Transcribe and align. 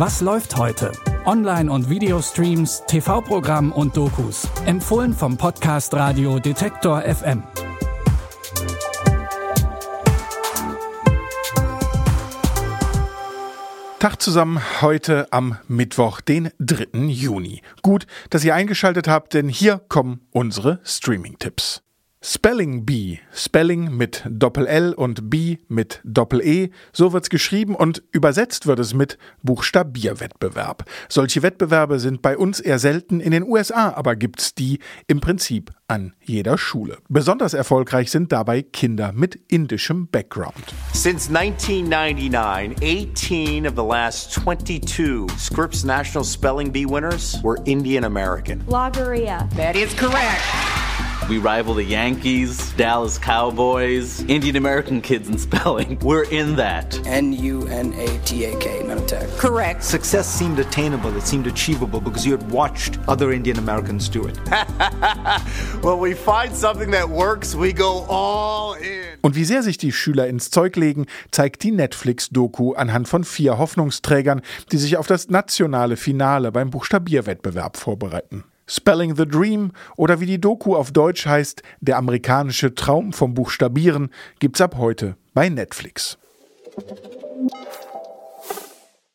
Was 0.00 0.22
läuft 0.22 0.56
heute? 0.56 0.92
Online- 1.26 1.70
und 1.70 1.90
Videostreams, 1.90 2.84
TV-Programm 2.86 3.70
und 3.70 3.98
Dokus. 3.98 4.48
Empfohlen 4.64 5.12
vom 5.12 5.36
Podcast 5.36 5.92
Radio 5.92 6.38
Detektor 6.38 7.02
FM. 7.02 7.42
Tag 13.98 14.22
zusammen 14.22 14.62
heute 14.80 15.30
am 15.32 15.58
Mittwoch, 15.68 16.22
den 16.22 16.48
3. 16.60 16.86
Juni. 17.08 17.60
Gut, 17.82 18.06
dass 18.30 18.42
ihr 18.42 18.54
eingeschaltet 18.54 19.06
habt, 19.06 19.34
denn 19.34 19.50
hier 19.50 19.82
kommen 19.90 20.22
unsere 20.30 20.80
Streaming-Tipps. 20.82 21.82
Spelling 22.22 22.84
Bee, 22.84 23.18
Spelling 23.32 23.96
mit 23.96 24.24
Doppel-L 24.28 24.92
und 24.92 25.30
B 25.30 25.56
mit 25.68 26.02
Doppel-E, 26.04 26.68
so 26.92 27.14
wird's 27.14 27.30
geschrieben 27.30 27.74
und 27.74 28.02
übersetzt 28.12 28.66
wird 28.66 28.78
es 28.78 28.92
mit 28.92 29.16
Buchstabierwettbewerb. 29.42 30.84
Solche 31.08 31.42
Wettbewerbe 31.42 31.98
sind 31.98 32.20
bei 32.20 32.36
uns 32.36 32.60
eher 32.60 32.78
selten, 32.78 33.20
in 33.20 33.30
den 33.30 33.44
USA 33.44 33.94
aber 33.94 34.16
gibt's 34.16 34.54
die 34.54 34.80
im 35.06 35.22
Prinzip 35.22 35.70
an 35.88 36.12
jeder 36.22 36.58
Schule. 36.58 36.98
Besonders 37.08 37.54
erfolgreich 37.54 38.10
sind 38.10 38.32
dabei 38.32 38.60
Kinder 38.60 39.12
mit 39.14 39.40
indischem 39.48 40.06
Background. 40.06 40.74
Since 40.92 41.34
1999, 41.34 42.76
18 42.82 43.66
of 43.66 43.72
the 43.76 43.82
last 43.82 44.30
22 44.32 45.26
Scripps 45.38 45.84
National 45.84 46.26
Spelling 46.26 46.70
Bee 46.70 46.84
winners 46.84 47.42
were 47.42 47.56
Indian 47.64 48.04
American. 48.04 48.62
Loggeria. 48.66 49.48
That 49.56 49.74
is 49.74 49.96
correct. 49.96 50.79
We 51.30 51.38
rival 51.38 51.74
the 51.74 51.84
Yankees, 51.84 52.72
Dallas 52.72 53.16
Cowboys, 53.16 54.20
Indian 54.22 54.56
American 54.56 55.00
kids 55.00 55.28
in 55.28 55.38
spelling. 55.38 55.96
We're 56.02 56.24
in 56.24 56.56
that. 56.56 56.98
N 57.06 57.32
U 57.32 57.68
N 57.68 57.94
A 57.94 58.18
T 58.24 58.46
A 58.46 58.58
K, 58.58 58.80
Nunatech. 58.82 59.38
Correct. 59.38 59.84
Success 59.84 60.26
seemed 60.26 60.58
attainable, 60.58 61.16
it 61.16 61.22
seemed 61.22 61.46
achievable 61.46 62.00
because 62.00 62.26
you 62.26 62.32
had 62.32 62.50
watched 62.50 62.98
other 63.06 63.30
Indian 63.30 63.58
Americans 63.58 64.08
do 64.08 64.26
it. 64.26 64.36
When 65.82 66.00
we 66.00 66.14
find 66.14 66.52
something 66.52 66.90
that 66.90 67.08
works, 67.08 67.54
we 67.54 67.72
go 67.72 68.04
all 68.08 68.74
in. 68.74 69.20
Und 69.20 69.36
wie 69.36 69.44
sehr 69.44 69.62
sich 69.62 69.78
die 69.78 69.92
Schüler 69.92 70.26
ins 70.26 70.50
Zeug 70.50 70.74
legen, 70.74 71.06
zeigt 71.30 71.62
die 71.62 71.70
Netflix-Doku 71.70 72.72
anhand 72.72 73.06
von 73.06 73.22
vier 73.22 73.56
Hoffnungsträgern, 73.56 74.40
die 74.72 74.78
sich 74.78 74.96
auf 74.96 75.06
das 75.06 75.28
nationale 75.28 75.96
Finale 75.96 76.50
beim 76.50 76.70
Buchstabierwettbewerb 76.70 77.76
vorbereiten. 77.76 78.42
Spelling 78.70 79.16
the 79.16 79.26
Dream 79.26 79.72
oder 79.96 80.20
wie 80.20 80.26
die 80.26 80.40
Doku 80.40 80.76
auf 80.76 80.92
Deutsch 80.92 81.26
heißt, 81.26 81.62
der 81.80 81.96
amerikanische 81.96 82.72
Traum 82.74 83.12
vom 83.12 83.34
Buchstabieren, 83.34 84.10
gibt's 84.38 84.60
ab 84.60 84.76
heute 84.78 85.16
bei 85.34 85.48
Netflix. 85.48 86.18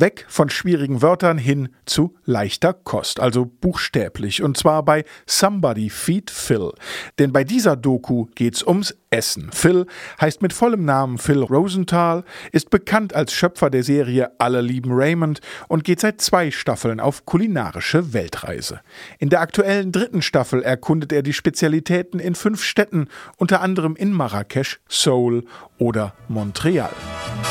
Weg 0.00 0.24
von 0.28 0.50
schwierigen 0.50 1.02
Wörtern 1.02 1.38
hin 1.38 1.68
zu 1.86 2.14
leichter 2.24 2.72
Kost, 2.72 3.20
also 3.20 3.44
buchstäblich, 3.46 4.42
und 4.42 4.56
zwar 4.56 4.82
bei 4.84 5.04
Somebody 5.26 5.90
Feed 5.90 6.30
Phil. 6.30 6.72
Denn 7.18 7.32
bei 7.32 7.44
dieser 7.44 7.76
Doku 7.76 8.26
geht's 8.34 8.66
ums 8.66 8.94
Essen. 9.10 9.50
Phil 9.52 9.86
heißt 10.20 10.42
mit 10.42 10.52
vollem 10.52 10.84
Namen 10.84 11.18
Phil 11.18 11.42
Rosenthal, 11.42 12.24
ist 12.52 12.70
bekannt 12.70 13.14
als 13.14 13.32
Schöpfer 13.32 13.70
der 13.70 13.82
Serie 13.82 14.32
Alle 14.38 14.60
lieben 14.60 14.90
Raymond 14.92 15.40
und 15.68 15.84
geht 15.84 16.00
seit 16.00 16.20
zwei 16.20 16.50
Staffeln 16.50 17.00
auf 17.00 17.24
kulinarische 17.24 18.12
Weltreise. 18.12 18.80
In 19.18 19.30
der 19.30 19.40
aktuellen 19.40 19.92
dritten 19.92 20.22
Staffel 20.22 20.62
erkundet 20.62 21.12
er 21.12 21.22
die 21.22 21.32
Spezialitäten 21.32 22.20
in 22.20 22.34
fünf 22.34 22.62
Städten, 22.62 23.08
unter 23.36 23.60
anderem 23.60 23.96
in 23.96 24.12
Marrakesch, 24.12 24.80
Seoul 24.88 25.44
oder 25.78 26.14
Montreal. 26.28 26.90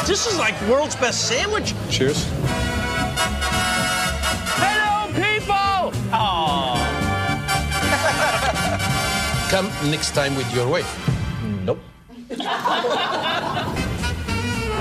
This 0.05 0.27
is 0.27 0.37
like 0.37 0.53
world's 0.67 0.95
best 0.95 1.27
sandwich. 1.27 1.73
Cheers. 1.89 2.25
Hello, 4.59 5.07
people! 5.13 5.91
Oh. 6.13 6.77
Come 9.49 9.69
next 9.91 10.13
time 10.13 10.35
with 10.35 10.53
your 10.53 10.67
wife. 10.67 10.87
Nope. 11.65 11.79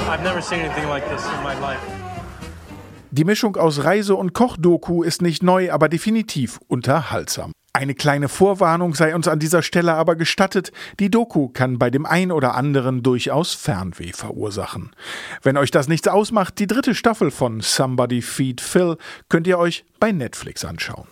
I've 0.08 0.22
never 0.22 0.40
seen 0.40 0.60
anything 0.60 0.88
like 0.88 1.08
this 1.08 1.24
in 1.24 1.42
my 1.42 1.54
life. 1.60 1.80
Die 3.10 3.24
Mischung 3.24 3.56
aus 3.56 3.82
Reise- 3.84 4.14
und 4.14 4.34
Kochdoku 4.34 5.02
ist 5.02 5.22
nicht 5.22 5.42
neu, 5.42 5.72
aber 5.72 5.88
definitiv 5.88 6.60
unterhaltsam. 6.68 7.52
Eine 7.76 7.94
kleine 7.94 8.30
Vorwarnung 8.30 8.94
sei 8.94 9.14
uns 9.14 9.28
an 9.28 9.38
dieser 9.38 9.60
Stelle 9.60 9.92
aber 9.92 10.16
gestattet, 10.16 10.72
die 10.98 11.10
Doku 11.10 11.50
kann 11.50 11.78
bei 11.78 11.90
dem 11.90 12.06
ein 12.06 12.32
oder 12.32 12.54
anderen 12.54 13.02
durchaus 13.02 13.52
Fernweh 13.52 14.12
verursachen. 14.14 14.92
Wenn 15.42 15.58
euch 15.58 15.72
das 15.72 15.86
nichts 15.86 16.08
ausmacht, 16.08 16.58
die 16.58 16.66
dritte 16.66 16.94
Staffel 16.94 17.30
von 17.30 17.60
Somebody 17.60 18.22
Feed 18.22 18.62
Phil 18.62 18.96
könnt 19.28 19.46
ihr 19.46 19.58
euch 19.58 19.84
bei 20.00 20.10
Netflix 20.10 20.64
anschauen. 20.64 21.06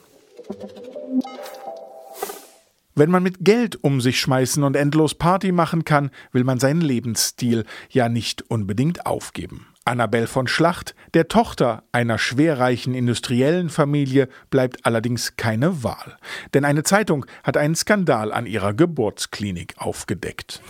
Wenn 2.95 3.11
man 3.11 3.23
mit 3.23 3.45
Geld 3.45 3.85
um 3.85 4.01
sich 4.01 4.19
schmeißen 4.19 4.63
und 4.65 4.75
endlos 4.75 5.15
Party 5.17 5.53
machen 5.53 5.85
kann, 5.85 6.11
will 6.33 6.45
man 6.45 6.61
seinen 6.61 6.81
Lebensstil 6.81 7.67
ja 7.91 8.09
nicht 8.09 8.41
unbedingt 8.51 9.05
aufgeben. 9.05 9.67
Annabelle 9.85 10.27
von 10.27 10.47
Schlacht, 10.47 10.95
der 11.13 11.29
Tochter 11.29 11.83
einer 11.93 12.19
schwerreichen 12.19 12.95
industriellen 12.95 13.69
Familie, 13.69 14.29
bleibt 14.51 14.87
allerdings 14.87 15.37
keine 15.37 15.83
Wahl. 15.83 16.17
Denn 16.55 16.65
eine 16.65 16.83
Zeitung 16.83 17.27
hat 17.43 17.57
einen 17.57 17.75
Skandal 17.75 18.33
an 18.33 18.47
ihrer 18.47 18.73
Geburtsklinik 18.73 19.75
aufgedeckt. 19.77 20.63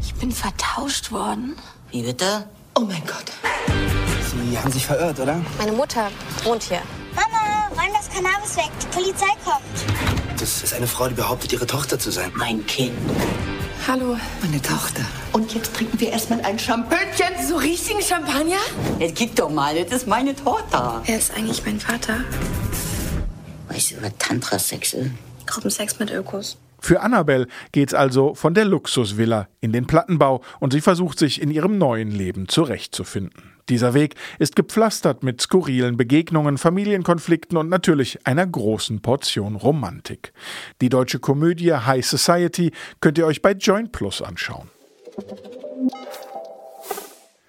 Ich 0.00 0.14
bin 0.14 0.32
vertauscht 0.32 1.12
worden. 1.12 1.56
Wie 1.90 2.02
bitte? 2.02 2.48
Oh 2.74 2.82
mein 2.82 3.02
Gott. 3.06 3.32
Sie 4.30 4.58
haben 4.58 4.70
sich 4.70 4.86
verirrt, 4.86 5.18
oder? 5.20 5.40
Meine 5.58 5.72
Mutter 5.72 6.10
wohnt 6.44 6.62
hier. 6.62 6.80
Mama, 7.14 7.68
räum 7.70 7.92
das 7.92 8.08
Cannabis 8.08 8.56
weg. 8.56 8.70
Die 8.82 8.86
Polizei 8.86 9.26
kommt. 9.44 10.40
Das 10.40 10.62
ist 10.62 10.72
eine 10.74 10.86
Frau, 10.86 11.08
die 11.08 11.14
behauptet, 11.14 11.52
ihre 11.52 11.66
Tochter 11.66 11.98
zu 11.98 12.10
sein. 12.10 12.30
Mein 12.34 12.64
Kind. 12.66 12.92
Hallo. 13.88 14.18
Meine 14.42 14.60
Tochter. 14.60 15.00
Und 15.32 15.54
jetzt 15.54 15.74
trinken 15.74 15.98
wir 15.98 16.10
erstmal 16.10 16.42
ein 16.42 16.58
Champagner. 16.58 17.42
So 17.48 17.56
richtigen 17.56 18.02
Champagner? 18.02 18.58
Jetzt 18.98 19.16
gib 19.16 19.34
doch 19.34 19.48
mal, 19.48 19.82
das 19.82 20.02
ist 20.02 20.06
meine 20.06 20.36
Tochter. 20.36 21.00
Wer 21.06 21.16
ist 21.16 21.34
eigentlich 21.34 21.64
mein 21.64 21.80
Vater? 21.80 22.22
Weißt 23.70 23.92
du, 23.92 24.02
was 24.02 24.12
Tantra-Sex 24.18 24.92
ist? 24.92 25.10
Gruppensex 25.46 25.98
mit 25.98 26.10
Ökos. 26.10 26.58
Für 26.80 27.00
Annabelle 27.00 27.46
geht's 27.72 27.94
also 27.94 28.34
von 28.34 28.52
der 28.52 28.66
Luxusvilla 28.66 29.48
in 29.62 29.72
den 29.72 29.86
Plattenbau 29.86 30.42
und 30.60 30.74
sie 30.74 30.82
versucht 30.82 31.18
sich 31.18 31.40
in 31.40 31.50
ihrem 31.50 31.78
neuen 31.78 32.10
Leben 32.10 32.46
zurechtzufinden. 32.46 33.57
Dieser 33.68 33.94
Weg 33.94 34.14
ist 34.38 34.54
gepflastert 34.56 35.22
mit 35.22 35.40
skurrilen 35.40 35.96
Begegnungen, 35.96 36.58
Familienkonflikten 36.58 37.56
und 37.58 37.68
natürlich 37.68 38.26
einer 38.26 38.46
großen 38.46 39.02
Portion 39.02 39.56
Romantik. 39.56 40.32
Die 40.80 40.88
deutsche 40.88 41.18
Komödie 41.18 41.72
High 41.72 42.06
Society 42.06 42.70
könnt 43.00 43.18
ihr 43.18 43.26
euch 43.26 43.42
bei 43.42 43.52
Join 43.52 43.92
Plus 43.92 44.22
anschauen. 44.22 44.70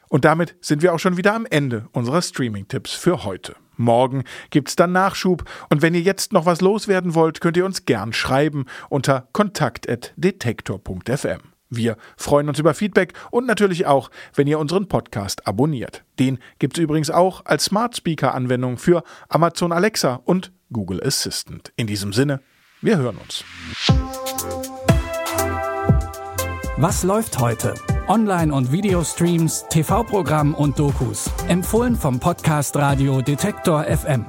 Und 0.10 0.26
damit 0.26 0.56
sind 0.60 0.82
wir 0.82 0.94
auch 0.94 1.00
schon 1.00 1.16
wieder 1.18 1.36
am 1.36 1.46
Ende 1.50 1.88
unserer 1.94 2.22
Streaming-Tipps 2.22 2.94
für 2.94 3.24
heute. 3.24 3.56
Morgen 3.78 4.26
gibt's 4.50 4.76
dann 4.76 4.92
Nachschub 4.92 5.46
und 5.70 5.82
wenn 5.82 5.94
ihr 5.94 6.02
jetzt 6.02 6.34
noch 6.34 6.46
was 6.46 6.60
loswerden 6.60 7.16
wollt, 7.16 7.40
könnt 7.40 7.56
ihr 7.56 7.66
uns 7.66 7.86
gern 7.86 8.12
schreiben 8.12 8.66
unter 8.90 9.30
kontakt.detektor.fm. 9.32 11.59
Wir 11.70 11.98
freuen 12.18 12.50
uns 12.50 12.60
über 12.60 12.74
Feedback 12.74 13.14
und 13.32 13.46
natürlich 13.46 13.86
auch, 13.86 14.10
wenn 14.34 14.48
ihr 14.48 14.60
unseren 14.60 14.88
Podcast 14.88 15.48
abonniert. 15.48 16.04
Den 16.20 16.40
gibt's 16.58 16.80
übrigens 16.80 17.12
auch 17.12 17.46
als 17.46 17.66
Smart 17.66 17.96
Speaker 17.96 18.34
Anwendung 18.34 18.78
für 18.78 19.04
Amazon 19.28 19.72
Alexa 19.72 20.22
und 20.26 20.52
Google 20.72 21.02
Assistant. 21.04 21.72
In 21.76 21.88
diesem 21.88 22.14
Sinne, 22.14 22.42
wir 22.82 22.98
hören 22.98 23.18
uns. 23.18 23.44
Was 26.78 27.04
läuft 27.04 27.40
heute? 27.40 27.74
Online- 28.08 28.54
und 28.54 28.72
Videostreams, 28.72 29.66
TV-Programm 29.70 30.56
und 30.56 30.80
Dokus. 30.80 31.30
Empfohlen 31.48 31.96
vom 31.96 32.20
Podcast 32.20 32.76
Radio 32.78 33.22
Detektor 33.22 33.84
FM. 33.84 34.26